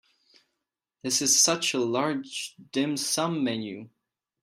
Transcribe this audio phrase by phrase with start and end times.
[1.03, 3.89] This is such a large dim sum menu.